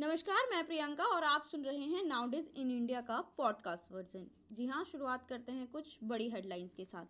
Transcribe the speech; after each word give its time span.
नमस्कार, 0.00 0.46
मैं 0.50 0.66
प्रियंका 0.66 1.04
और 1.04 1.24
आप 1.24 1.44
सुन 1.44 1.64
रहे 1.64 1.84
हैं 1.84 2.04
नाउडेज 2.04 2.50
इन 2.56 2.70
इंडिया 2.70 3.00
का 3.00 3.20
पॉडकास्ट 3.36 3.92
वर्जन 3.92 4.26
जी 4.52 4.66
हाँ 4.66 4.84
शुरुआत 4.84 5.26
करते 5.28 5.52
हैं 5.52 5.66
कुछ 5.66 5.98
बड़ी 6.04 6.28
हेडलाइंस 6.30 6.74
के 6.74 6.84
साथ। 6.84 7.06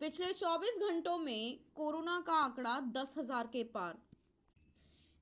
पिछले 0.00 0.32
24 0.32 0.78
घंटों 0.78 1.18
में 1.18 1.58
कोरोना 1.74 2.20
का 2.26 2.32
आंकड़ा 2.32 2.78
दस 2.80 3.14
हज़ार 3.18 3.46
के 3.46 3.64
पार। 3.64 3.98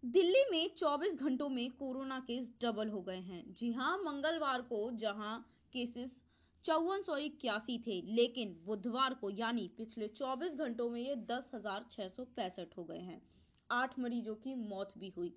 दिल्ली 0.04 0.44
में 0.50 0.74
24 0.76 1.16
घंटों 1.16 1.48
में 1.48 1.70
कोरोना 1.70 2.20
केस 2.20 2.52
डबल 2.62 2.88
हो 2.88 3.00
गए 3.02 3.20
हैं। 3.20 3.54
जी 3.54 3.72
हाँ 3.72 3.96
मंगलवार 3.98 4.62
को 4.62 4.90
जहाँ 4.90 5.34
केसेस 5.72 6.22
चौवन 6.64 7.02
सौ 7.02 7.16
इक्यासी 7.16 7.78
थे, 7.78 8.00
लेकिन 8.02 8.56
बुधवार 8.64 9.14
को, 9.14 9.30
यानी 9.30 9.68
पिछले 9.76 10.08
24 10.08 10.56
घंटों 10.56 10.90
में 10.90 11.00
ये 11.00 11.16
दस 11.16 11.50
हज़ार 11.54 11.86
छह 11.90 12.08
सौ 12.08 12.24
पैंसठ 12.24 12.76
हो 12.78 12.84
गए 12.84 13.00
हैं। 13.00 13.22
आठ 13.70 13.98
मरीजों 13.98 14.34
की 14.34 14.54
मौत 14.54 14.98
भी 14.98 15.12
हुई। 15.16 15.34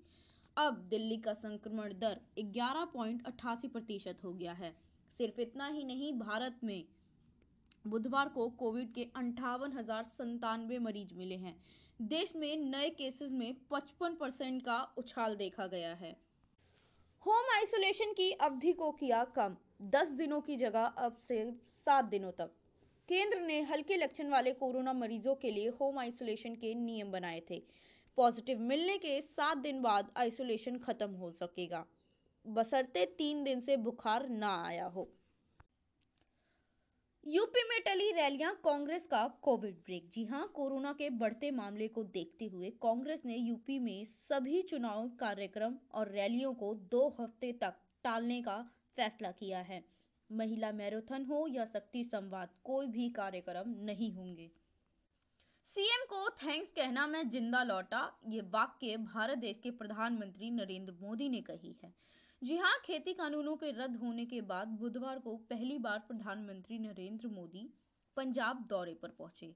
अब 0.56 0.76
दिल्ली 0.90 1.16
का 1.16 1.32
संक्रमण 1.34 1.92
दर 1.92 2.20
ग्यारह 2.40 2.84
पॉइंट 2.84 3.26
अट्ठासी 3.26 3.68
प्रतिशत 3.68 4.24
हो 4.24 4.32
गया 4.32 4.52
है। 4.52 4.72
सिर्फ़ 5.10 5.40
इतना 5.40 5.66
ही 5.68 5.84
नहीं, 5.84 6.12
भारत 6.12 6.60
में 6.64 6.84
बुधवार 7.84 8.28
को 8.28 8.48
कोविड 8.58 8.92
के 8.94 9.02
अंठावन 9.16 9.72
हज़ार 9.72 10.04
संतानवे 10.04 10.78
मरीज़ 10.78 11.14
मिले 11.14 11.36
हैं। 11.36 11.54
देश 12.00 12.34
में 12.36 12.56
नए 12.60 12.88
केसेस 12.90 13.32
में 13.32 13.54
55 13.70 14.16
परसेंट 14.16 14.62
का 14.62 14.80
उछाल 14.98 15.36
देखा 15.36 15.66
गया 15.66 15.92
है। 15.94 16.16
होम 17.22 17.54
आइसोलेशन 17.54 18.12
की 18.12 18.30
अवधि 18.32 18.72
को 18.72 18.90
किया 18.92 19.22
कम 19.36 19.56
10 19.90 20.10
दिनों 20.12 20.40
की 20.40 20.56
जगह 20.56 20.84
अब 20.98 21.18
से 21.18 21.38
7 21.70 22.04
दिनों 22.04 22.32
तक। 22.32 22.50
केंद्र 23.08 23.40
ने 23.40 23.60
हल्के 23.62 23.96
लक्षण 23.96 24.28
वाले 24.28 24.52
कोरोना 24.52 24.92
मरीजों 24.92 25.34
के 25.34 25.50
लिए 25.50 25.68
होम 25.70 25.98
आइसोलेशन 25.98 26.54
के 26.54 26.74
नियम 26.74 27.12
बनाए 27.12 27.42
थे। 27.50 27.62
पॉजिटिव 28.18 28.60
मिलने 28.60 28.96
के 28.98 29.20
सात 29.20 29.58
दिन 29.58 29.80
बाद 29.82 30.12
आइसोलेशन 30.16 30.78
खत्म 30.78 31.10
हो 31.10 31.30
सकेगा। 31.30 31.84
बसरते 32.44 33.04
तीन 33.18 33.42
दिन 33.44 33.60
से 33.60 33.76
बुखार 33.76 34.28
ना 34.28 34.54
आया 34.66 34.86
हो। 34.86 35.08
यूपी 37.26 37.62
में 37.68 37.80
टली 37.80 38.10
रैलियाँ, 38.12 38.52
कांग्रेस 38.54 39.06
का 39.06 39.26
कोविड 39.42 39.74
ब्रेक। 39.76 40.08
जी 40.08 40.24
हाँ, 40.24 40.46
कोरोना 40.46 40.92
के 40.92 41.10
बढ़ते 41.10 41.50
मामले 41.50 41.88
को 41.88 42.04
देखते 42.04 42.46
हुए 42.46 42.70
कांग्रेस 42.82 43.22
ने 43.26 43.36
यूपी 43.36 43.78
में 43.78 44.04
सभी 44.04 44.62
चुनाव 44.62 45.08
कार्यक्रम 45.20 45.74
और 45.94 46.10
रैलियों 46.10 46.54
को 46.54 46.74
दो 46.90 47.08
हफ़्ते 47.20 47.52
तक 47.52 47.80
टालने 48.04 48.40
का 48.42 48.56
फैसला 48.96 49.30
किया 49.30 49.58
है। 49.60 49.84
महिला 50.30 50.72
मैराथन 50.72 51.24
हो 51.24 51.46
या 51.48 51.64
शक्ति 51.64 52.04
संवाद, 52.04 52.48
कोई 52.64 52.86
भी 52.86 53.08
कार्यक्रम 53.10 53.74
नहीं 53.84 54.12
होंगे। 54.12 54.50
सीएम 55.66 56.04
को 56.04 56.28
थैंक्स 56.30 56.70
कहना 56.72 57.06
मैं 57.06 57.28
ज़िंदा 57.30 57.62
लौटा, 57.62 58.00
ये 58.28 58.40
वाक्य 58.50 58.96
भारत 58.96 59.38
देश 59.38 59.58
के 59.58 59.70
प्रधानमंत्री 59.70 60.50
नरेंद्र 60.50 60.92
मोदी 61.00 61.28
ने 61.28 61.40
कही 61.40 61.74
है। 61.82 61.92
जी 62.42 62.56
हाँ 62.56 62.72
खेती 62.84 63.12
कानूनों 63.12 63.54
के 63.56 63.70
रद्द 63.72 63.96
होने 63.96 64.24
के 64.24 64.40
बाद 64.42 64.76
बुधवार 64.80 65.18
को 65.18 65.34
पहली 65.50 65.78
बार 65.78 65.98
प्रधानमंत्री 66.08 66.78
नरेंद्र 66.78 67.28
मोदी 67.28 67.68
पंजाब 68.16 68.64
दौरे 68.70 68.94
पर 68.94 69.14
पहुँचे 69.18 69.52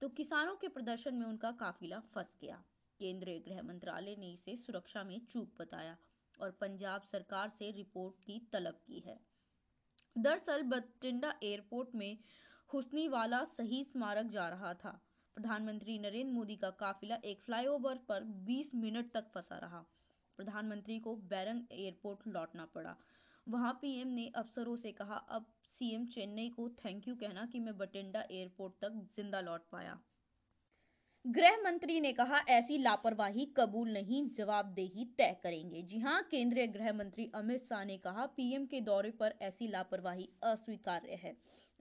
तो 0.00 0.08
किसानों 0.10 0.56
के 0.56 0.68
प्रदर्शन 0.70 1.14
में 1.14 1.26
उनका 1.26 1.50
काफिला 1.60 2.00
फंस 2.14 2.36
गया। 2.42 2.56
केंद्रीय 3.00 3.38
गृह 3.40 3.62
मंत्रालय 3.62 4.16
ने 4.18 4.32
इसे 4.32 4.56
सुरक्षा 4.56 5.04
में 5.04 5.18
चूक 5.26 5.54
बताया 5.60 5.96
और 6.38 6.50
पंजाब 6.60 7.02
सरकार 7.04 7.48
से 7.50 7.70
रिपोर्ट 7.70 8.18
की 8.24 8.40
तलब 8.52 8.80
की 8.86 9.02
है। 9.06 9.18
दरअसल 10.18 10.62
बटिंडा 10.64 11.32
एयरपोर्ट 11.42 11.94
में 11.94 12.18
हुसनीवाला 12.70 13.42
सही 13.46 13.82
स्मारक 13.84 14.26
जा 14.28 14.48
रहा 14.48 14.74
था। 14.74 14.98
प्रधानमंत्री 15.36 15.98
नरेंद्र 15.98 16.32
मोदी 16.32 16.54
का 16.56 16.68
काफिला 16.70 17.16
एक 17.24 17.40
फ्लाईओवर 17.40 17.98
पर 18.08 18.24
20 18.46 18.74
मिनट 18.74 19.10
तक 19.12 19.30
फंसा 19.34 19.58
रहा। 19.58 19.78
प्रधानमंत्री 20.38 20.98
को 20.98 21.14
बैरंग 21.30 21.72
एयरपोर्ट 21.72 22.26
लौटना 22.28 22.64
पड़ा। 22.74 22.94
वहाँ 23.46 23.72
पीएम 23.82 24.08
ने 24.08 24.26
अफसरों 24.36 24.76
से 24.76 24.92
कहा, 24.92 25.14
अब 25.14 25.46
सीएम 25.66 26.06
चेन्नई 26.06 26.48
को 26.48 26.68
थैंक 26.84 27.08
यू 27.08 27.14
कहना 27.14 27.46
कि 27.46 27.60
मैं 27.60 27.76
बटिंडा 27.78 28.24
एयरपोर्ट 28.30 28.74
तक 28.80 29.00
ज़िंदा 29.16 29.40
लौट 29.40 29.68
पाया। 29.72 29.98
गृह 31.26 31.56
मंत्री 31.64 32.00
ने 32.00 32.12
कहा, 32.12 32.38
ऐसी 32.48 32.78
लापरवाही 32.78 33.44
कबूल 33.56 33.92
नहीं, 33.92 34.30
जवाबदेही 34.30 35.04
तय 35.18 35.36
करेंगे। 35.42 35.82
जी 35.82 35.98
हाँ, 35.98 36.22
केंद्रीय 36.30 36.66
गृह 36.66 36.92
मंत्री 36.92 37.30
अमित 37.34 37.60
शाह 37.62 37.84
ने 37.84 37.98
कहा, 37.98 38.26
पीएम 38.26 38.66
के 38.66 38.80
दौरे 38.80 39.10
पर 39.10 39.34
ऐसी 39.42 39.68
लापरवाही 39.68 40.28
अस्वीकार्य 40.42 41.14
है। 41.14 41.36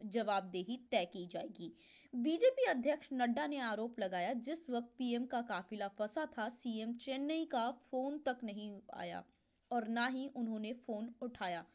जवाबदेही 0.05 0.77
तय 0.91 1.05
की 1.05 1.27
जाएगी। 1.27 1.73
बीजेपी 2.15 2.65
अध्यक्ष 2.65 3.09
नड्डा 3.13 3.47
ने 3.47 3.57
आरोप 3.57 3.99
लगाया, 3.99 4.33
जिस 4.33 4.69
वक्त 4.69 4.93
पीएम 4.97 5.25
का 5.25 5.41
काफिला 5.41 5.87
फंसा 5.87 6.25
था, 6.25 6.49
सीएम 6.49 6.93
चेन्नई 6.93 7.45
का 7.45 7.71
फ़ोन 7.71 8.19
तक 8.19 8.37
नहीं 8.43 8.81
आया 8.93 9.23
और 9.71 9.87
ना 9.87 10.07
ही 10.07 10.27
उन्होंने 10.27 10.73
फ़ोन 10.73 11.13
उठाया। 11.21 11.65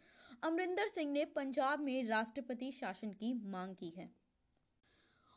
अमरिंदर 0.42 0.88
सिंह 0.88 1.12
ने 1.12 1.24
पंजाब 1.24 1.80
में 1.80 2.04
राष्ट्रपति 2.04 2.72
शासन 2.72 3.10
की 3.10 3.34
मांग 3.34 3.74
की 3.74 3.90
है। 3.90 4.25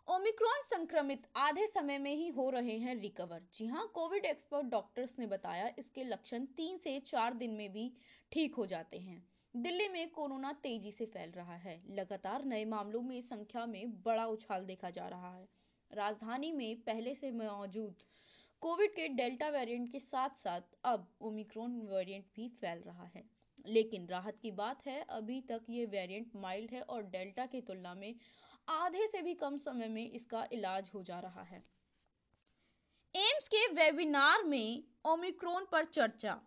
ओमिक्रॉन 0.10 0.62
संक्रमित 0.64 1.28
आधे 1.36 1.66
समय 1.68 1.98
में 1.98 2.16
ही 2.16 2.28
हो 2.28 2.50
रहे 2.50 2.78
हैं 2.78 2.96
रिकवर। 2.96 3.42
जी 3.54 3.66
हाँ 3.68 3.86
कोविड 3.94 4.26
एक्सपर्ट 4.26 4.66
डॉक्टर्स 4.66 5.14
ने 5.20 5.28
बताया, 5.28 5.70
इसके 5.80 6.04
लक्षण 6.04 6.46
तीन 6.58 6.78
से 6.78 6.98
चार 7.00 7.34
दिन 7.34 7.52
में 7.52 7.72
भी 7.74 7.92
ठीक 8.32 8.56
हो 8.56 8.66
जाते 8.66 8.98
हैं। 8.98 9.22
दिल्ली 9.54 9.88
में 9.88 10.10
कोरोना 10.10 10.54
तेज़ी 10.54 10.92
से 10.92 11.06
फैल 11.06 11.32
रहा 11.32 11.56
है। 11.56 11.80
लगातार 11.90 12.46
नए 12.46 12.66
मामलों 12.66 13.02
में 13.02 13.20
संख्या 13.22 13.66
में 13.66 14.02
बड़ा 14.04 14.26
उछाल 14.26 14.66
देखा 14.66 14.90
जा 14.90 15.08
रहा 15.08 15.34
है। 15.36 15.48
राजधानी 15.92 16.52
में 16.52 16.82
पहले 16.82 17.16
से 17.16 17.32
मौजूद 17.32 18.04
कोविड 18.62 18.96
के 18.96 19.08
डेल्टा 19.08 19.50
वेरिएंट 19.50 19.92
के 19.92 20.00
साथ 20.00 20.38
साथ 20.38 20.76
अब 20.86 21.08
ओमिक्रॉन 21.22 21.80
वेरिएंट 21.92 22.26
भी 22.36 22.50
फैल 22.52 22.80
रहा 22.80 23.06
है। 23.06 23.24
लेकिन 23.66 24.08
राहत 24.08 24.38
की 24.42 24.52
बात 24.52 24.86
है, 24.88 25.02
अभी 25.02 25.42
तक 25.42 25.66
ये 25.70 25.86
वेरिएंट 25.86 26.36
माइल्ड 26.36 26.72
है 26.72 26.82
और 26.82 27.04
डेल्टा 27.04 27.46
की 27.46 27.62
तुलना 27.62 27.94
में 27.94 28.14
आधे 28.70 29.08
से 29.08 29.22
भी 29.22 29.34
कम 29.34 29.58
समय 29.58 29.88
में 29.88 30.12
इसका 30.12 30.46
इलाज 30.54 30.92
हो 30.94 31.02
जा 31.04 31.20
रहा 31.20 31.44
है। 31.44 31.64
एम्स 33.16 33.48
के 33.48 33.66
वेबिनार 33.74 34.44
में 34.44 34.84
ओमिक्रोन 35.06 35.66
पर 35.72 35.86
चर्चा। 35.86 36.40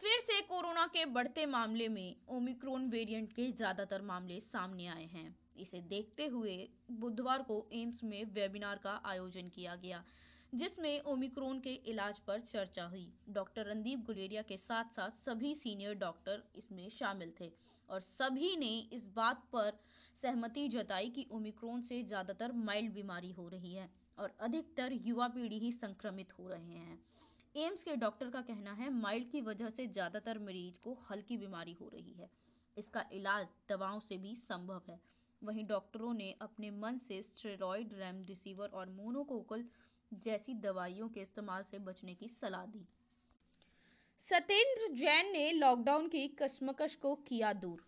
फिर 0.00 0.18
से 0.20 0.40
कोरोना 0.40 0.86
के 0.86 1.04
बढ़ते 1.06 1.46
मामले 1.46 1.88
में 1.88 2.16
ओमिक्रोन 2.28 2.88
वेरिएंट 2.88 3.32
के 3.32 3.50
ज़्यादातर 3.52 4.02
मामले 4.02 4.40
सामने 4.40 4.86
आए 4.86 5.04
हैं। 5.04 5.34
इसे 5.56 5.80
देखते 5.80 6.26
हुए 6.26 6.56
बुधवार 6.90 7.42
को 7.42 7.66
एम्स 7.72 8.02
में 8.04 8.24
वेबिनार 8.24 8.76
का 8.76 9.00
आयोजन 9.04 9.48
किया 9.48 9.74
गया। 9.74 10.02
जिसमें 10.52 11.00
ओमिक्रोन 11.02 11.60
के 11.60 11.72
इलाज 11.86 12.18
पर 12.18 12.40
चर्चा 12.40 12.84
हुई। 12.84 13.06
डॉक्टर 13.30 13.66
रणदीप 13.66 14.04
गुलेरिया 14.06 14.42
के 14.42 14.56
साथ 14.56 14.92
साथ 14.92 15.10
सभी 15.10 15.54
सीनियर 15.54 15.94
डॉक्टर 15.94 16.42
इसमें 16.56 16.88
शामिल 16.90 17.32
थे 17.40 17.50
और 17.88 18.00
सभी 18.00 18.56
ने 18.56 18.72
इस 18.92 19.06
बात 19.16 19.42
पर 19.52 19.78
सहमति 20.16 20.66
जताई 20.68 21.08
कि 21.10 21.26
ओमिक्रोन 21.32 21.80
से 21.82 22.02
ज़्यादातर 22.02 22.52
माइल्ड 22.60 22.92
बीमारी 22.94 23.30
हो 23.30 23.48
रही 23.48 23.74
है 23.74 23.88
और 24.18 24.32
अधिकतर 24.40 24.92
युवा 25.04 25.28
पीढ़ी 25.28 25.58
ही 25.58 25.70
संक्रमित 25.72 26.38
हो 26.38 26.48
रहे 26.48 26.74
हैं। 26.74 26.98
एम्स 27.56 27.84
के 27.84 27.96
डॉक्टर 27.96 28.30
का 28.30 28.40
कहना 28.42 28.72
है, 28.72 28.90
माइल्ड 28.90 29.30
की 29.30 29.40
वजह 29.40 29.70
से 29.70 29.86
ज़्यादातर 29.88 30.38
मरीज़ 30.38 30.78
को 30.78 30.96
हल्की 31.10 31.36
बीमारी 31.36 31.72
हो 31.72 31.88
रही 31.92 32.12
है। 32.12 32.28
इसका 32.76 33.04
इलाज 33.12 33.48
दवाओं 33.68 33.98
से 34.00 34.18
भी 34.18 34.34
संभव 34.36 34.82
है। 34.88 35.00
वहीं 35.42 35.66
डॉक्टरों 35.66 36.12
ने 36.14 36.34
अपने 36.40 36.70
मन 36.72 36.98
से 36.98 37.20
स्टेरॉइड 37.22 37.92
रेमडेसिविर 37.94 38.68
और 38.70 38.88
मोनोकोकल 38.90 39.64
जैसी 40.14 40.54
दवाइयों 40.54 41.08
के 41.08 41.20
इस्तेमाल 41.20 41.62
से 41.62 41.78
बचने 41.78 42.14
की 42.14 42.28
सलाह 42.28 42.66
दी। 42.66 42.84
सत्येंद्र 44.20 44.94
जैन 44.94 45.32
ने 45.32 45.50
लॉकडाउन 45.52 46.08
की 46.08 46.26
कश्मकश 46.28 46.94
को 46.94 47.14
किया 47.28 47.52
दूर। 47.52 47.84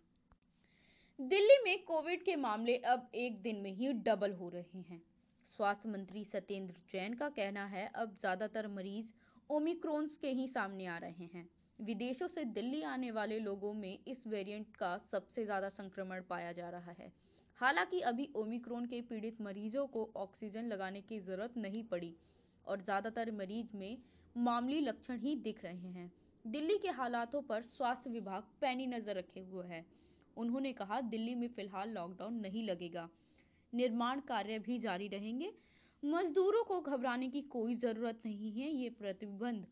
दिल्ली 1.19 1.59
में 1.65 1.85
कोविड 1.85 2.25
के 2.25 2.37
मामले 2.37 2.77
अब 2.77 3.11
एक 3.15 3.41
दिन 3.43 3.57
में 3.57 3.73
ही 3.73 3.93
डबल 3.93 4.33
हो 4.33 4.49
रहे 4.49 4.81
हैं। 4.81 5.03
स्वास्थ्य 5.47 5.89
मंत्री 5.89 6.25
सत्येंद्र 6.25 6.75
जैन 6.91 7.15
का 7.15 7.29
कहना 7.29 7.65
है, 7.67 7.87
अब 7.87 8.17
ज़्यादातर 8.21 8.69
मरीज़ 8.69 9.13
ओमिक्रोन्स 9.51 10.17
के 10.17 10.29
ही 10.29 10.47
सामने 10.49 10.87
आ 10.87 10.99
रहे 10.99 11.29
हैं। 11.35 11.49
विदेशों 11.79 12.29
से 12.29 12.45
दिल्ली 12.45 12.83
आने 12.83 13.11
वाले 13.11 13.39
लोगों 13.39 13.73
में 13.75 13.99
इस 14.09 14.27
वेरिएंट 14.27 14.77
का 14.77 14.97
सबसे 14.99 15.45
ज़्यादा 15.45 15.69
संक्रमण 15.69 16.23
पाया 16.23 16.53
जा 16.53 16.71
रहा 16.71 16.93
है। 16.99 17.13
हालाँकि 17.59 18.01
अभी 18.01 18.29
ओमिक्रोन 18.37 18.87
के 18.87 19.01
पीड़ित 19.01 19.41
मरीजों 19.41 19.87
को 19.87 20.09
ऑक्सीजन 20.17 20.65
लगाने 20.65 21.01
की 21.01 21.19
ज़रूरत 21.21 21.57
नहीं 21.57 21.83
पड़ी 21.85 22.15
और 22.67 22.81
ज़्यादातर 22.81 23.31
मरीज़ 23.33 23.77
में 23.77 23.97
मामूली 24.37 24.81
लक्षण 24.81 25.19
ही 25.19 25.35
दिख 25.37 25.63
रहे 25.65 25.91
हैं। 25.91 26.11
दिल्ली 26.45 26.79
के 26.79 26.89
हालातों 26.91 27.43
पर 27.43 27.63
स्वास्थ्य 27.63 28.11
विभाग 28.11 28.43
पैनी 28.61 28.87
नज़र 28.87 29.17
रखे 29.17 29.41
हुए 29.43 29.67
है। 29.67 29.85
उन्होंने 30.37 30.73
कहा, 30.73 31.01
दिल्ली 31.01 31.35
में 31.35 31.49
फ़िलहाल 31.49 31.91
लॉकडाउन 31.91 32.41
नहीं 32.41 32.63
लगेगा। 32.63 33.09
निर्माण 33.73 34.21
कार्य 34.21 34.59
भी 34.59 34.79
जारी 34.79 35.09
रहेंगे। 35.09 35.53
मजदूरों 36.03 36.65
को 36.65 36.81
घबराने 36.81 37.29
की 37.29 37.41
कोई 37.41 37.75
ज़रूरत 37.75 38.23
नहीं 38.27 38.53
है, 38.53 38.71
ये 38.71 38.91
प्रतिबंध 38.91 39.67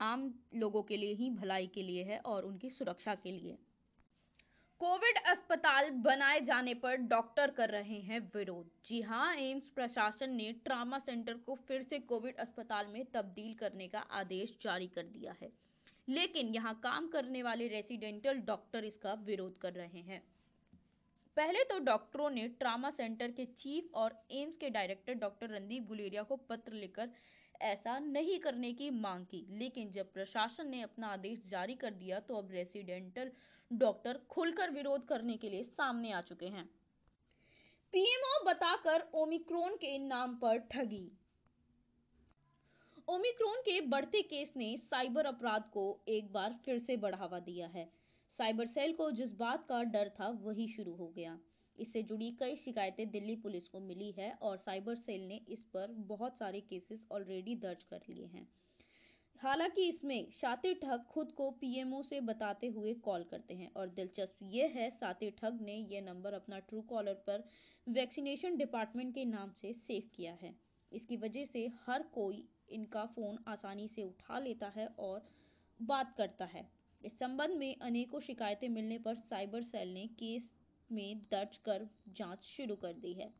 आम 0.00 0.32
लोगों 0.54 0.82
के 0.82 0.96
लिए 0.96 1.14
ही 1.14 1.30
भलाई 1.30 1.66
के 1.66 1.82
लिए 1.82 2.02
है 2.04 2.18
और 2.18 2.44
उनकी 2.44 2.70
सुरक्षा 2.70 3.14
के 3.14 3.32
लिए। 3.32 3.58
कोविड 4.80 5.16
अस्पताल 5.26 5.88
बनाए 6.00 6.40
जाने 6.40 6.72
पर 6.74 6.96
डॉक्टर 7.08 7.50
कर 7.50 7.68
रहे 7.68 7.98
हैं 8.00 8.18
विरोध। 8.34 8.66
जी 8.86 9.00
हाँ, 9.02 9.34
एम्स 9.36 9.68
प्रशासन 9.68 10.34
ने 10.34 10.52
ट्रामा 10.64 10.98
सेंटर 10.98 11.34
को 11.36 11.54
फिर 11.68 11.82
से 11.82 11.98
कोविड 12.02 12.36
अस्पताल 12.36 12.86
में 12.86 13.04
तब्दील 13.14 13.54
करने 13.54 13.88
का 13.88 13.98
आदेश 13.98 14.56
जारी 14.62 14.86
कर 14.86 15.02
दिया 15.04 15.34
है। 15.40 15.50
लेकिन 16.08 16.54
यहाँ 16.54 16.74
काम 16.74 17.08
करने 17.08 17.42
वाले 17.42 17.66
रेसिडेंटल 17.68 18.38
डॉक्टर 18.46 18.84
इसका 18.84 19.14
विरोध 19.24 19.58
कर 19.58 19.72
रहे 19.72 20.02
हैं। 20.02 20.22
पहले 21.36 21.64
तो 21.64 21.78
डॉक्टरों 21.80 22.30
ने 22.30 22.46
ट्रामा 22.60 22.90
सेंटर 22.90 23.30
के 23.30 23.44
चीफ 23.46 23.94
और 23.94 24.18
एम्स 24.32 24.56
के 24.56 24.70
डायरेक्टर 24.70 25.14
डॉक्टर 25.16 25.50
रणदीप 25.50 25.88
गुलेरिया 25.88 26.22
को 26.22 26.36
पत्र 26.48 26.72
लिखकर 26.74 27.10
ऐसा 27.64 27.98
नहीं 27.98 28.38
करने 28.38 28.72
की 28.72 28.90
मांग 28.92 29.26
की। 29.26 29.44
लेकिन 29.50 29.90
जब 29.90 30.12
प्रशासन 30.12 30.70
ने 30.70 30.82
अपना 30.82 31.08
आदेश 31.08 31.42
जारी 31.48 31.74
कर 31.74 31.94
दिया 31.96 32.20
तो 32.20 32.36
अब 32.36 32.52
रेसिडेंटल 32.52 33.32
डॉक्टर 33.70 34.20
खुलकर 34.30 34.70
विरोध 34.70 35.06
करने 35.06 35.36
के 35.36 35.48
लिए 35.50 35.62
सामने 35.62 36.12
आ 36.12 36.20
चुके 36.20 36.46
हैं। 36.46 36.64
पीएमओ 37.92 38.44
बताकर 38.44 39.08
ओमिक्रोन 39.14 39.76
के 39.76 39.98
नाम 39.98 40.34
पर 40.34 40.58
ठगी। 40.58 41.10
ओमिक्रोन 43.08 43.60
के 43.60 43.80
बढ़ते 43.80 44.22
केस 44.22 44.52
ने 44.56 44.76
साइबर 44.76 45.26
अपराध 45.26 45.68
को 45.68 46.00
एक 46.08 46.32
बार 46.32 46.58
फिर 46.64 46.78
से 46.78 46.96
बढ़ावा 46.96 47.38
दिया 47.38 47.66
है। 47.66 47.88
साइबर 48.30 48.66
सेल 48.66 48.92
को 48.92 49.10
जिस 49.10 49.32
बात 49.32 49.66
का 49.68 49.82
डर 49.82 50.08
था, 50.08 50.28
वही 50.28 50.68
शुरू 50.68 50.94
हो 50.94 51.08
गया। 51.08 51.38
इससे 51.78 52.02
जुड़ी 52.02 52.30
कई 52.30 52.56
शिकायतें 52.56 53.10
दिल्ली 53.10 53.36
पुलिस 53.36 53.68
को 53.68 53.80
मिली 53.80 54.10
है 54.10 54.32
और 54.42 54.58
साइबर 54.58 54.94
सेल 54.94 55.26
ने 55.28 55.40
इस 55.48 55.64
पर 55.64 55.92
बहुत 56.08 56.38
सारे 56.38 56.60
केसेस 56.60 57.06
ऑलरेडी 57.12 57.54
दर्ज 57.54 57.84
कर 57.84 58.00
लिए 58.08 58.26
हैं। 58.26 58.48
हालाँकि 59.40 59.86
इसमें 59.88 60.30
शातिर 60.30 60.74
ठग 60.74 61.04
खुद 61.10 61.32
को 61.32 61.50
पीएमओ 61.50 62.02
से 62.02 62.20
बताते 62.20 62.66
हुए 62.66 62.94
कॉल 62.94 63.24
करते 63.24 63.54
हैं 63.54 63.70
और 63.76 63.88
दिलचस्प 63.88 64.38
ये 64.42 64.66
है, 64.66 64.88
सातिर 64.90 65.34
ठग 65.38 65.58
ने 65.62 65.74
यह 65.74 66.00
नंबर 66.02 66.32
अपना 66.32 66.58
ट्रू 66.58 66.80
कॉलर 66.80 67.14
पर 67.26 67.44
वैक्सीनेशन 67.86 68.56
डिपार्टमेंट 68.56 69.14
के 69.14 69.24
नाम 69.24 69.52
से 69.52 69.72
सेव 69.72 70.08
किया 70.16 70.32
है। 70.42 70.54
इसकी 70.92 71.16
वजह 71.16 71.44
से 71.44 71.66
हर 71.86 72.02
कोई 72.14 72.48
इनका 72.68 73.04
फ़ोन 73.06 73.38
आसानी 73.48 73.86
से 73.88 74.02
उठा 74.02 74.38
लेता 74.38 74.72
है 74.76 74.86
और 74.98 75.26
बात 75.80 76.14
करता 76.18 76.44
है। 76.44 76.68
इस 77.02 77.18
संबंध 77.18 77.56
में 77.56 77.74
अनेकों 77.82 78.20
शिकायतें 78.20 78.68
मिलने 78.68 78.98
पर 78.98 79.14
साइबर 79.14 79.62
सेल 79.62 79.92
ने 79.94 80.06
केस 80.18 80.54
में 80.90 81.20
दर्ज 81.30 81.56
कर 81.58 81.88
जाँच 82.08 82.44
शुरू 82.44 82.76
कर 82.76 82.92
दी 82.92 83.12
है। 83.12 83.32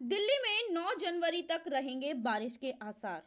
दिल्ली 0.00 0.38
में 0.38 0.74
9 0.74 0.94
जनवरी 1.00 1.42
तक 1.42 1.64
रहेंगे 1.68 2.12
बारिश 2.14 2.56
के 2.56 2.70
आसार। 2.82 3.22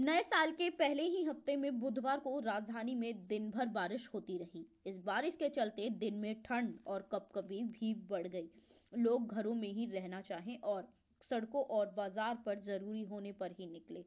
नए 0.00 0.20
साल 0.22 0.50
के 0.50 0.68
पहले 0.70 1.02
ही 1.02 1.22
हफ़्ते 1.24 1.56
में 1.56 1.78
बुधवार 1.80 2.18
को 2.18 2.38
राजधानी 2.40 2.94
में 2.94 3.26
दिन 3.26 3.50
भर 3.50 3.66
बारिश 3.66 4.08
होती 4.14 4.36
रही। 4.38 4.64
इस 4.86 4.96
बारिश 4.98 5.36
के 5.36 5.48
चलते 5.48 5.88
दिन 5.90 6.14
में 6.14 6.42
ठंड 6.42 6.78
और 6.86 7.08
कपकपी 7.12 7.62
भी 7.64 7.92
बढ़ 8.10 8.26
गई। 8.26 8.48
लोग 8.92 9.34
घरों 9.34 9.54
में 9.54 9.68
ही 9.68 9.86
रहना 9.86 10.20
चाहें 10.20 10.56
और 10.64 10.88
सड़कों 11.22 11.62
और 11.70 11.92
बाज़ार 11.96 12.38
पर 12.46 12.60
ज़रूरी 12.60 13.02
होने 13.02 13.32
पर 13.32 13.52
ही 13.52 13.66
निकले। 13.66 14.04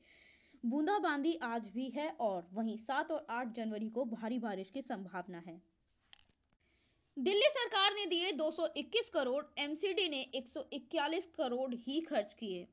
बूंदाबांदी 0.66 1.38
आज 1.44 1.70
भी 1.70 1.90
है 1.90 2.10
और 2.22 2.50
वहीं 2.54 2.78
सात 2.78 3.12
और 3.12 3.26
आठ 3.30 3.54
जनवरी 3.56 3.90
को 3.90 4.06
भारी 4.06 4.40
बारिश 4.40 4.70
की 4.70 4.82
संभावना 4.82 5.44
है। 5.48 5.62
दिल्ली 7.18 7.50
सरकार 7.50 7.94
ने 7.94 8.06
दिए 8.06 8.32
221 8.32 9.10
करोड़, 9.10 9.44
एमसीडी 9.60 10.10
ने 10.10 10.22
141 10.36 11.26
करोड़ 11.36 11.74
ही 11.76 12.02
खर्च 12.02 12.34
किए। 12.34 12.68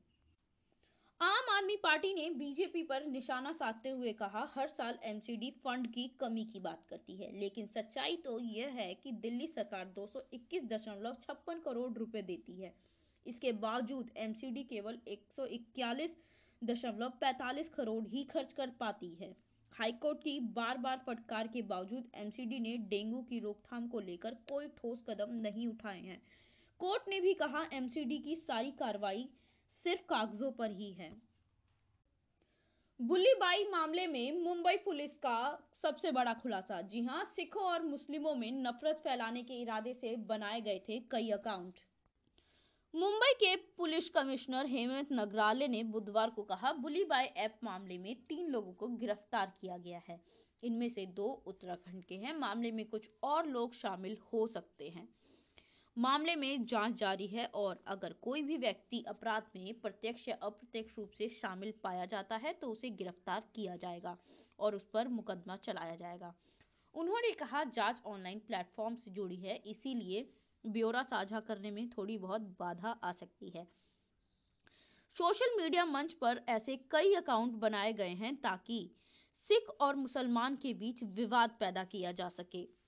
आम 1.21 1.49
आदमी 1.49 1.75
पार्टी 1.75 2.13
ने 2.13 2.29
बीजेपी 2.29 2.83
पर 2.83 3.05
निशाना 3.05 3.51
साधते 3.51 3.89
हुए 3.89 4.13
कहा, 4.13 4.51
हर 4.55 4.67
साल 4.67 4.99
एमसीडी 5.03 5.53
फंड 5.63 5.87
की 5.87 6.11
कमी 6.19 6.45
की 6.45 6.59
बात 6.59 6.85
करती 6.89 7.15
है, 7.15 7.39
लेकिन 7.39 7.67
सच्चाई 7.67 8.15
तो 8.15 8.39
यह 8.39 8.69
है 8.69 8.93
कि 8.93 9.11
दिल्ली 9.11 9.47
सरकार 9.47 9.93
221.56 9.97 11.59
करोड़ 11.65 11.97
रुपए 11.97 12.21
देती 12.21 12.61
है। 12.61 12.73
इसके 13.25 13.51
बावजूद 13.51 14.11
एमसीडी 14.17 14.63
केवल 14.63 14.99
141.45 15.07 17.69
करोड़ 17.69 18.07
ही 18.07 18.23
खर्च 18.23 18.53
कर 18.53 18.71
पाती 18.79 19.15
है। 19.15 19.35
हाईकोर्ट 19.71 20.23
की 20.23 20.39
बार 20.39 20.77
बार 20.77 21.01
फटकार 21.07 21.47
के 21.47 21.61
बावजूद 21.65 22.11
एमसीडी 22.15 22.59
ने 22.59 22.77
डेंगू 22.89 23.21
की 23.21 23.39
रोकथाम 23.39 23.87
को 23.87 23.99
लेकर 23.99 24.37
कोई 24.49 24.67
ठोस 24.77 25.05
कदम 25.09 25.37
नहीं 25.37 25.67
उठाए 25.67 25.99
हैं। 25.99 26.21
कोर्ट 26.79 27.03
ने 27.09 27.19
भी 27.19 27.33
कहा, 27.33 27.65
एमसीडी 27.73 28.17
की 28.17 28.35
सारी 28.35 28.71
कार्रवाई 28.71 29.29
सिर्फ़ 29.71 30.01
कागजों 30.01 30.51
पर 30.51 30.71
ही 30.71 30.91
है। 30.93 31.21
बुल्लीबाई 32.99 33.63
मामले 33.63 34.07
में 34.07 34.31
मुंबई 34.31 34.77
पुलिस 34.77 35.17
का 35.17 35.59
सबसे 35.73 36.11
बड़ा 36.11 36.33
खुलासा। 36.33 36.81
जी 36.81 37.01
हाँ, 37.01 37.23
सिखों 37.23 37.63
और 37.63 37.81
मुस्लिमों 37.81 38.35
में 38.35 38.51
नफरत 38.51 38.99
फैलाने 38.99 39.43
के 39.43 39.53
इरादे 39.53 39.93
से 39.93 40.15
बनाए 40.15 40.61
गए 40.61 40.81
थे 40.89 40.99
कई 40.99 41.29
अकाउंट। 41.29 41.79
मुंबई 42.95 43.33
के 43.33 43.55
पुलिस 43.55 44.09
कमिश्नर 44.09 44.65
हेमंत 44.65 45.07
नगराले 45.11 45.67
ने 45.67 45.83
बुधवार 45.83 46.29
को 46.29 46.43
कहा 46.43 46.73
बुलीबाई 46.73 47.25
ऐप 47.25 47.59
मामले 47.63 47.97
में 47.97 48.15
तीन 48.15 48.47
लोगों 48.47 48.73
को 48.73 48.87
गिरफ़्तार 48.87 49.53
किया 49.61 49.77
गया 49.77 50.01
है। 50.07 50.21
इनमें 50.63 50.89
से 50.89 51.05
दो 51.05 51.43
उत्तराखंड 51.47 52.05
के 52.05 52.15
हैं। 52.15 52.37
मामले 52.37 52.71
में 52.71 52.85
कुछ 52.85 53.09
और 53.23 53.45
लोग 53.45 53.73
शामिल 53.73 54.17
हो 54.33 54.47
सकते 54.47 54.89
हैं। 54.89 55.07
मामले 55.97 56.35
में 56.35 56.65
जाँच 56.65 56.93
जारी 56.93 57.27
है 57.27 57.45
और 57.45 57.83
अगर 57.87 58.13
कोई 58.13 58.41
भी 58.41 58.57
व्यक्ति 58.57 59.03
अपराध 59.07 59.43
में 59.55 59.79
प्रत्यक्ष 59.81 60.27
या 60.27 60.35
अप्रत्यक्ष 60.35 60.97
रूप 60.97 61.11
से 61.11 61.27
शामिल 61.29 61.73
पाया 61.83 62.05
जाता 62.05 62.35
है 62.35 62.53
तो 62.53 62.67
उसे 62.67 62.89
गिरफ़्तार 62.89 63.43
किया 63.55 63.75
जाएगा 63.75 64.17
और 64.59 64.75
उस 64.75 64.87
पर 64.93 65.07
मुकदमा 65.07 65.55
चलाया 65.55 65.95
जाएगा। 65.95 66.33
उन्होंने 66.95 67.31
कहा, 67.31 67.63
जाँच 67.63 68.01
ऑनलाइन 68.05 68.39
प्लेटफॉर्म 68.39 68.95
से 68.95 69.11
जुड़ी 69.11 69.35
है, 69.35 69.55
इसीलिए 69.55 70.29
ब्यौरा 70.65 71.03
साझा 71.03 71.39
करने 71.39 71.71
में 71.71 71.89
थोड़ी 71.89 72.17
बहुत 72.17 72.41
बाधा 72.59 72.89
आ 73.03 73.11
सकती 73.11 73.49
है। 73.49 73.67
सोशल 75.15 75.55
मीडिया 75.57 75.85
मंच 75.85 76.13
पर 76.13 76.41
ऐसे 76.49 76.75
कई 76.91 77.13
अकाउंट 77.13 77.53
बनाए 77.53 77.93
गए 77.93 78.13
हैं 78.15 78.35
ताकि 78.35 78.89
सिख 79.35 79.69
और 79.81 79.95
मुसलमान 79.95 80.55
के 80.55 80.73
बीच 80.73 81.03
विवाद 81.03 81.57
पैदा 81.59 81.83
किया 81.83 82.11
जा 82.11 82.29
सके। 82.29 82.80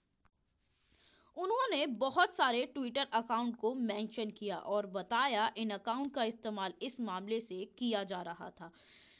उन्होंने 1.37 1.85
बहुत 1.87 2.35
सारे 2.35 2.65
ट्विटर 2.65 3.07
अकाउंट 3.13 3.55
को 3.55 3.73
मेंशन 3.75 4.29
किया 4.29 4.57
और 4.57 4.87
बताया 4.87 5.51
इन 5.57 5.69
अकाउंट 5.69 6.13
का 6.13 6.23
इस्तेमाल 6.23 6.73
इस 6.81 6.99
मामले 7.01 7.41
से 7.41 7.65
किया 7.77 8.03
जा 8.03 8.21
रहा 8.21 8.49
था। 8.49 8.71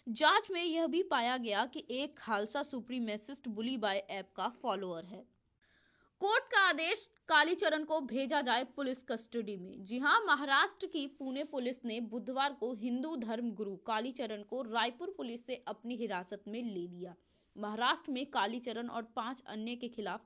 जाँच 0.08 0.52
में 0.52 0.64
यह 0.64 0.88
भी 0.88 1.04
पाया 1.04 1.38
गया 1.38 1.66
कि 1.66 1.86
एक 1.92 2.18
खालसा 2.18 2.64
सुप्रीमेसिस्ट 2.64 3.48
बुली 3.48 3.78
बाय 3.78 3.98
ऐप 4.10 4.32
का 4.36 4.48
फॉलोअर 4.48 5.06
है। 5.06 5.24
कोर्ट 6.22 6.44
का 6.44 6.60
आदेश 6.60 7.08
कालीचरण 7.28 7.84
को 7.84 8.00
भेजा 8.02 8.42
जाए 8.42 8.64
पुलिस 8.64 9.04
कस्टडी 9.04 9.56
में। 9.58 9.84
जी 9.86 9.98
हाँ, 10.00 10.20
महाराष्ट्र 10.26 10.88
की 10.88 11.06
पुणे 11.08 11.44
पुलिस 11.44 11.86
ने 11.86 12.00
बुधवार 12.02 12.54
को 12.54 12.74
हिंदू 12.74 13.16
धर्म 13.16 13.52
गुरु 13.52 13.76
कालीचरण 13.76 14.44
को 14.44 14.62
रायपुर 14.62 15.14
पुलिस 15.18 15.46
से 15.46 15.64
अपनी 15.68 15.96
हिरासत 15.96 16.44
में 16.48 16.62
ले 16.64 16.88
लिया। 16.88 17.16
महाराष्ट्र 17.56 18.12
में 18.12 18.26
कालीचरण 18.26 18.88
और 18.88 19.04
पाँच 19.16 19.44
अन्य 19.48 19.76
के 19.76 19.88
खिलाफ 19.88 20.26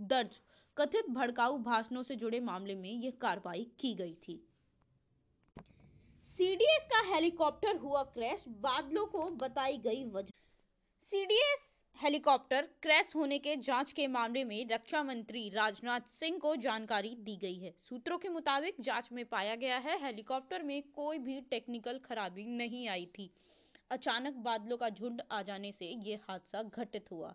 दर्ज 0.00 0.40
कथित 0.78 1.10
भड़काऊ 1.10 1.58
भाषणों 1.58 2.02
से 2.02 2.16
जुड़े 2.16 2.40
मामले 2.40 2.74
में 2.74 2.90
यह 2.90 3.12
कार्रवाई 3.20 3.70
की 3.80 3.94
गई 3.94 4.14
थी। 4.14 4.44
सीडीएस 6.24 6.86
का 6.86 7.14
हेलीकॉप्टर 7.14 7.76
हुआ 7.76 8.02
क्रैश, 8.02 8.44
बादलों 8.48 9.06
को 9.06 9.30
बताई 9.30 9.78
गई 9.78 10.04
वजह। 10.04 10.32
सीडीएस 11.00 11.80
हेलीकॉप्टर 12.02 12.68
क्रैश 12.82 13.16
होने 13.16 13.38
के 13.38 13.56
जाँच 13.56 13.92
के 13.92 14.06
मामले 14.06 14.44
में 14.44 14.68
रक्षा 14.68 15.02
मंत्री 15.02 15.48
राजनाथ 15.48 16.00
सिंह 16.00 16.38
को 16.38 16.56
जानकारी 16.56 17.14
दी 17.14 17.36
गई 17.36 17.58
है। 17.58 17.74
सूत्रों 17.78 18.18
के 18.18 18.28
मुताबिक, 18.28 18.76
जाँच 18.80 19.08
में 19.12 19.24
पाया 19.24 19.54
गया 19.54 19.78
है, 19.78 20.04
हेलीकॉप्टर 20.04 20.62
में 20.62 20.82
कोई 20.82 21.18
भी 21.18 21.40
टेक्निकल 21.40 21.98
खराबी 21.98 22.46
नहीं 22.46 22.88
आई 22.88 23.06
थी। 23.06 23.30
अचानक 23.90 24.34
बादलों 24.34 24.76
का 24.76 24.88
झुंड 24.88 25.22
आ 25.30 25.42
जाने 25.42 25.72
से 25.72 25.86
ये 25.86 26.20
हादसा 26.28 26.62
घटित 26.62 27.12
हुआ। 27.12 27.34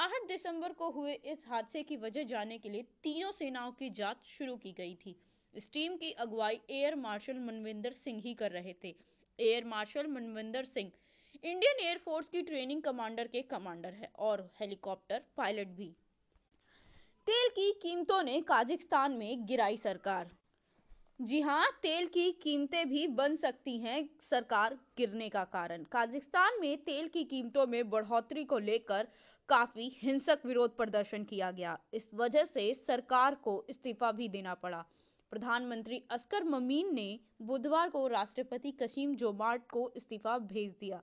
8 0.00 0.26
दिसंबर 0.28 0.72
को 0.72 0.88
हुए 0.90 1.12
इस 1.12 1.44
हादसे 1.48 1.82
की 1.82 1.96
वजह 1.96 2.22
जानने 2.22 2.58
के 2.58 2.68
लिए 2.68 2.82
तीनों 3.02 3.30
सेनाओं 3.30 3.72
की 3.72 3.90
जाँच 3.90 4.16
शुरू 4.26 4.56
की 4.56 4.72
गई 4.72 4.94
थी। 4.94 5.14
इस 5.54 5.72
टीम 5.72 5.96
की 5.96 6.10
अगुवाई 6.12 6.60
एयर 6.70 6.94
मार्शल 6.94 7.38
मनविंदर 7.38 7.92
सिंह 7.92 8.20
ही 8.20 8.34
कर 8.34 8.50
रहे 8.50 8.74
थे। 8.84 8.94
Air 9.38 9.64
marshal 9.64 10.06
Manvinder 10.06 10.64
Singh 10.64 10.90
Indian 11.44 11.84
air force 11.86 12.28
की 12.28 12.42
ट्रेनिंग 12.42 12.82
कमांडर 12.82 13.26
के 13.26 13.42
कमांडर 13.42 13.92
है 13.92 14.10
और 14.18 14.48
हेलीकॉप्टर 14.60 15.22
पायलट 15.36 15.68
भी। 15.68 15.92
तेल 17.26 17.48
की 17.48 17.72
कीमतों 17.72 18.22
ने 18.22 18.40
काजिकिस्तान 18.40 19.12
में 19.12 19.46
गिराई 19.46 19.76
सरकार। 19.76 20.30
जी 21.20 21.40
हाँ 21.40 21.78
तेल 21.82 22.06
की 22.06 22.30
कीमतें 22.32 22.88
भी 22.88 23.06
बन 23.06 23.34
सकती 23.36 23.78
हैं 23.78 24.08
सरकार 24.20 24.78
गिरने 24.96 25.28
का 25.28 25.44
कारण। 25.44 25.82
काजिकिस्तान 25.84 26.60
में 26.60 26.76
तेल 26.84 27.08
की 27.08 27.24
कीमतों 27.24 27.66
में 27.66 27.90
बढ़ोतरी 27.90 28.44
को 28.44 28.58
लेकर 28.58 29.08
काफ़ी 29.50 29.88
हिंसक 30.02 30.40
विरोध 30.46 30.76
प्रदर्शन 30.76 31.24
किया 31.24 31.50
गया। 31.50 31.78
इस 31.94 32.10
वजह 32.14 32.44
से 32.44 32.74
सरकार 32.74 33.34
को 33.34 33.64
इस्तीफा 33.70 34.12
भी 34.12 34.28
देना 34.28 34.54
पड़ा। 34.54 34.84
प्रधानमंत्री 35.30 36.02
अस्कर 36.10 36.44
ममीन 36.44 36.94
ने 36.94 37.20
बुधवार 37.42 37.90
को 37.90 38.06
राष्ट्रपति 38.06 38.70
कशीम 38.72 39.14
जोमार्ट 39.14 39.62
को 39.70 39.92
इस्तीफा 39.96 40.38
भेज 40.38 40.74
दिया। 40.80 41.02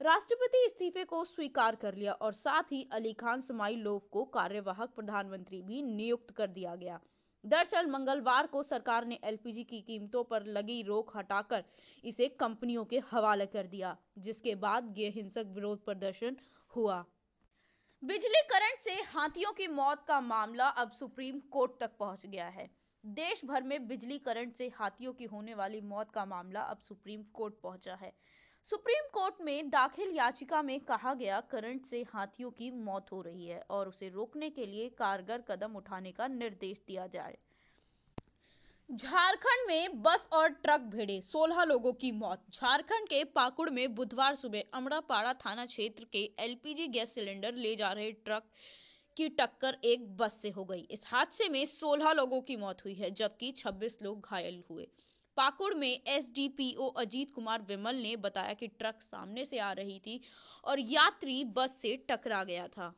राष्ट्रपति 0.00 0.64
इस्तीफे 0.64 1.04
को 1.04 1.24
स्वीकार 1.24 1.74
कर 1.74 1.94
लिया 1.94 2.12
और 2.12 2.32
साथ 2.32 2.72
ही 2.72 2.88
अली 2.92 3.12
खान 3.12 3.40
समाई 3.40 3.72
समाइलोव 3.72 4.02
को 4.12 4.24
कार्यवाहक 4.24 4.90
प्रधानमंत्री 4.90 5.62
भी 5.62 5.82
नियुक्त 5.82 6.30
कर 6.30 6.46
दिया 6.46 6.74
गया। 6.74 7.00
दरअसल 7.44 7.86
मंगलवार 7.86 8.46
को 8.46 8.62
सरकार 8.62 9.06
ने 9.06 9.18
एलपीजी 9.24 9.64
की 9.64 9.80
कीमतों 9.80 10.24
पर 10.24 10.46
लगी 10.46 10.82
रोक 10.82 11.16
हटाकर 11.16 11.64
इसे 12.04 12.28
कंपनियों 12.28 12.84
के 12.84 13.02
हवाले 13.10 13.46
कर 13.46 13.66
दिया, 13.66 13.96
जिसके 14.18 14.54
बाद 14.54 14.94
ये 14.98 15.08
हिंसक 15.08 15.46
विरोध 15.46 15.84
प्रदर्शन 15.84 16.36
हुआ। 16.76 17.04
बिजली 18.02 18.40
करंट 18.42 18.80
से 18.80 18.92
हाथियों 19.04 19.52
की 19.52 19.66
मौत 19.68 20.04
का 20.08 20.20
मामला 20.20 20.66
अब 20.80 20.90
सुप्रीम 20.90 21.38
कोर्ट 21.50 21.72
तक 21.80 21.96
पहुँच 21.98 22.26
गया 22.26 22.46
है। 22.48 22.68
देश 23.04 23.44
भर 23.44 23.62
में 23.62 23.86
बिजली 23.88 24.18
करंट 24.18 24.54
से 24.54 24.68
हाथियों 24.68 25.12
की 25.12 25.24
होने 25.24 25.54
वाली 25.54 25.80
मौत 25.80 26.10
का 26.10 26.24
मामला 26.24 26.60
अब 26.60 26.80
सुप्रीम 26.82 27.22
कोर्ट 27.34 27.54
पहुँचा 27.62 27.94
है। 27.94 28.12
सुप्रीम 28.64 29.08
कोर्ट 29.14 29.40
में 29.40 29.70
दाखिल 29.70 30.14
याचिका 30.16 30.62
में 30.62 30.78
कहा 30.80 31.14
गया, 31.14 31.40
करंट 31.40 31.86
से 31.86 32.02
हाथियों 32.08 32.50
की 32.50 32.70
मौत 32.70 33.12
हो 33.12 33.20
रही 33.22 33.46
है 33.46 33.60
और 33.70 33.88
उसे 33.88 34.08
रोकने 34.08 34.50
के 34.50 34.66
लिए 34.66 34.88
कारगर 34.88 35.44
कदम 35.48 35.76
उठाने 35.76 36.12
का 36.12 36.28
निर्देश 36.28 36.82
दिया 36.86 37.06
जाए। 37.06 37.36
झारखंड 38.88 39.66
में 39.68 40.02
बस 40.02 40.28
और 40.32 40.48
ट्रक 40.48 40.80
भिड़े 40.80 41.20
16 41.20 41.64
लोगों 41.64 41.92
की 41.92 42.12
मौत। 42.12 42.44
झारखंड 42.52 43.08
के 43.08 43.24
पाकुड़ 43.24 43.68
में 43.70 43.94
बुधवार 43.94 44.34
सुबह 44.34 44.62
अमड़ापाड़ा 44.74 45.32
थाना 45.32 45.66
क्षेत्र 45.66 46.06
के 46.12 46.22
एलपीजी 46.38 46.86
गैस 46.88 47.14
सिलेंडर 47.14 47.54
ले 47.54 47.74
जा 47.76 47.92
रहे 47.92 48.12
ट्रक 48.12 48.44
की 49.16 49.28
टक्कर 49.28 49.76
एक 49.84 50.16
बस 50.16 50.40
से 50.42 50.50
हो 50.50 50.64
गई। 50.64 50.80
इस 50.90 51.04
हादसे 51.06 51.48
में 51.48 51.64
16 51.64 52.12
लोगों 52.12 52.40
की 52.40 52.56
मौत 52.56 52.84
हुई 52.84 52.94
है, 52.94 53.10
जबकि 53.10 53.52
26 53.52 54.02
लोग 54.02 54.26
घायल 54.26 54.62
हुए। 54.70 54.88
पाकुड़ 55.36 55.74
में 55.74 56.00
एसडीपीओ 56.08 56.86
अजीत 56.96 57.30
कुमार 57.30 57.62
विमल 57.62 57.96
ने 57.96 58.16
बताया 58.16 58.52
कि 58.52 58.68
ट्रक 58.68 59.02
सामने 59.02 59.44
से 59.44 59.58
आ 59.58 59.72
रही 59.72 59.98
थी 59.98 60.20
और 60.64 60.80
यात्री 60.80 61.44
बस 61.44 61.78
से 61.82 61.96
टकरा 62.10 62.42
गया 62.44 62.66
था। 62.68 62.94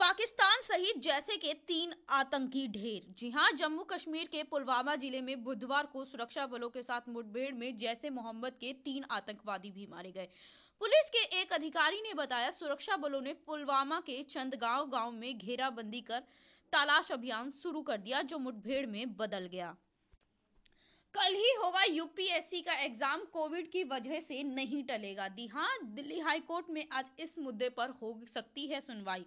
पाकिस्तान 0.00 0.60
सहित 0.62 0.98
जैसे 1.02 1.36
के 1.36 1.52
तीन 1.68 1.94
आतंकी 2.10 2.66
ढेर। 2.68 3.06
जी 3.18 3.30
हाँ, 3.30 3.50
जम्मू 3.52 3.82
कश्मीर 3.84 4.26
के 4.26 4.42
पुलवामा 4.42 4.94
ज़िले 4.96 5.20
में 5.20 5.42
बुधवार 5.44 5.86
को 5.86 6.04
सुरक्षा 6.04 6.46
बलों 6.46 6.68
के 6.68 6.82
साथ 6.82 7.08
मुठभेड़ 7.08 7.54
में 7.54 7.76
जैसे 7.76 8.10
मोहम्मद 8.10 8.56
के 8.60 8.72
तीन 8.84 9.04
आतंकवादी 9.10 9.70
भी 9.70 9.86
मारे 9.86 10.12
गए। 10.12 10.28
पुलिस 10.80 11.10
के 11.10 11.24
एक 11.40 11.52
अधिकारी 11.52 12.00
ने 12.02 12.14
बताया, 12.14 12.50
सुरक्षा 12.50 12.96
बलों 12.96 13.20
ने 13.20 13.32
पुलवामा 13.46 14.00
के 14.00 14.22
चंदगांव 14.24 14.86
गाँव 14.86 15.12
में 15.12 15.38
घेराबंदी 15.38 16.00
कर 16.02 16.22
तलाश 16.72 17.10
अभियान 17.12 17.50
शुरू 17.50 17.82
कर 17.82 17.96
दिया, 17.98 18.22
जो 18.22 18.38
मुठभेड़ 18.38 18.86
में 18.86 19.16
बदल 19.16 19.46
गया। 19.48 19.74
कल 21.14 21.34
ही 21.34 21.52
होगा 21.56 21.82
यूपीएससी 21.84 22.60
का 22.62 22.80
एग्ज़ाम, 22.80 23.24
कोविड 23.32 23.70
की 23.72 23.84
वजह 23.86 24.20
से 24.20 24.42
नहीं 24.44 24.82
टलेगा। 24.84 25.28
दी 25.30 25.46
हाँ 25.48 25.70
दिल्ली 25.84 26.18
हाईकोर्ट 26.20 26.70
में 26.70 26.84
आज 26.92 27.10
इस 27.20 27.38
मुद्दे 27.38 27.68
पर 27.68 27.98
हो 28.02 28.18
सकती 28.28 28.66
है 28.66 28.80
सुनवाई। 28.80 29.24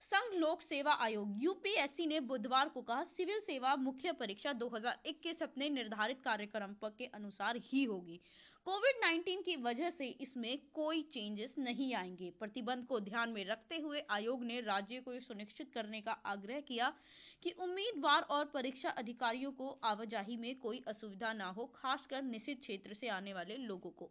संघ 0.00 0.34
लोक 0.34 0.60
सेवा 0.60 0.92
आयोग, 0.92 1.34
यूपीएससी 1.42 2.06
ने 2.06 2.20
बुधवार 2.20 2.68
को 2.68 2.82
कहा, 2.82 3.04
सिविल 3.04 3.40
सेवा 3.40 3.76
मुख्य 3.76 4.12
परीक्षा 4.12 4.52
2021 4.52 5.42
अपने 5.42 5.68
निर्धारित 5.68 6.20
कार्यक्रम 6.24 6.74
के 6.84 7.04
अनुसार 7.04 7.56
ही 7.56 7.84
होगी। 7.84 8.20
कोविड 8.64 9.00
19 9.04 9.42
की 9.42 9.56
वजह 9.56 9.90
से 9.90 10.06
इसमें 10.06 10.58
कोई 10.74 11.02
चेंजेस 11.02 11.54
नहीं 11.58 11.94
आएँगे। 11.94 12.30
प्रतिबंध 12.30 12.86
को 12.86 13.00
ध्यान 13.00 13.30
में 13.30 13.44
रखते 13.44 13.76
हुए 13.76 14.02
आयोग 14.10 14.44
ने 14.44 14.60
राज्य 14.60 15.00
को 15.00 15.12
यह 15.12 15.20
सुनिश्चित 15.20 15.72
करने 15.72 16.00
का 16.00 16.12
आग्रह 16.12 16.60
किया 16.60 16.92
कि 17.42 17.50
उम्मीदवार 17.50 18.22
और 18.22 18.44
परीक्षा 18.44 18.90
अधिकारियों 18.90 19.52
को 19.52 19.80
आवाजाही 19.84 20.36
में 20.36 20.58
कोई 20.58 20.84
असुविधा 20.88 21.32
ना 21.32 21.48
हो, 21.48 21.72
खासकर 21.74 22.22
निश्चित 22.22 22.60
क्षेत्र 22.60 22.94
से 22.94 23.08
आने 23.08 23.32
वाले 23.32 23.56
लोगों 23.56 23.90
को। 23.90 24.10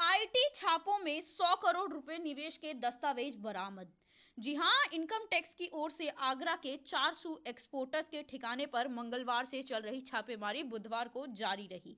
आईटी 0.00 0.48
छापों 0.54 0.98
में 0.98 1.20
100 1.20 1.54
करोड़ 1.56 1.92
रुपए 1.92 2.18
निवेश 2.18 2.56
के 2.56 2.74
दस्तावेज़ 2.74 3.38
बरामद 3.38 3.92
जी 4.38 4.54
हाँ 4.54 4.80
इनकम 4.94 5.24
टैक्स 5.30 5.54
की 5.54 5.68
ओर 5.74 5.90
से 5.90 6.08
आगरा 6.08 6.54
के 6.56 6.76
चार 6.76 7.12
सू 7.14 7.38
एक्सपोर्टर्स 7.48 8.08
के 8.08 8.22
ठिकाने 8.22 8.66
पर 8.66 8.88
मंगलवार 8.88 9.44
से 9.44 9.62
चल 9.62 9.82
रही 9.82 10.00
छापेमारी 10.00 10.62
बुधवार 10.62 11.08
को 11.08 11.26
जारी 11.26 11.66
रही। 11.66 11.96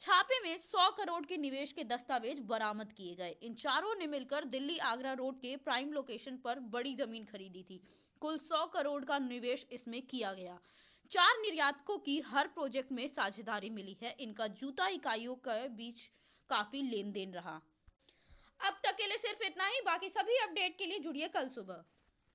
छापे 0.00 0.38
में 0.40 0.56
100 0.58 0.90
करोड़ 0.90 1.24
के 1.26 1.36
निवेश 1.36 1.72
के 1.72 1.84
दस्तावेज़ 1.84 2.40
बरामद 2.42 2.92
किए 2.92 3.14
गए। 3.14 3.36
इन 3.42 3.54
चारों 3.54 3.94
ने 3.94 4.06
मिलकर 4.06 4.44
दिल्ली 4.44 4.78
आगरा 4.84 5.12
रोड 5.12 5.36
के 5.36 5.56
प्राइम 5.56 5.92
लोकेशन 5.92 6.36
पर 6.36 6.60
बड़ी 6.72 6.94
ज़मीन 6.94 7.24
खरीदी 7.24 7.62
थी। 7.62 7.80
कुल 8.22 8.38
100 8.38 8.64
करोड़ 8.66 9.04
का 9.04 9.18
निवेश 9.18 9.66
इसमें 9.72 10.00
किया 10.02 10.32
गया। 10.32 10.58
चार 11.10 11.40
निर्यातकों 11.40 11.98
की 11.98 12.18
हर 12.20 12.48
प्रोजेक्ट 12.48 12.92
में 12.92 13.06
साझेदारी 13.08 13.70
मिली 13.70 13.96
है। 14.02 14.16
इनका 14.20 14.46
जूता 14.46 14.88
इकाइयों 14.88 15.34
के 15.34 15.68
बीच 15.74 16.10
काफ़ी 16.50 16.82
लेन 16.82 17.12
देन 17.12 17.32
रहा। 17.32 17.60
अब 18.64 18.80
तक 18.84 18.96
के 18.96 19.06
लिए 19.06 19.16
सिर्फ़ 19.16 19.42
इतना 19.42 19.66
ही, 19.66 19.80
बाकी 19.80 20.08
सभी 20.08 20.36
अपडेट 20.38 20.78
के 20.78 20.86
लिए 20.86 20.98
जुड़िए 20.98 21.28
कल 21.28 21.48
सुबह। 21.48 21.84